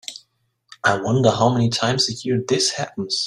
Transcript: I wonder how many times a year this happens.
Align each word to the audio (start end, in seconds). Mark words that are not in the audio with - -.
I 0.83 0.99
wonder 0.99 1.29
how 1.29 1.49
many 1.49 1.69
times 1.69 2.09
a 2.09 2.13
year 2.13 2.43
this 2.47 2.71
happens. 2.71 3.19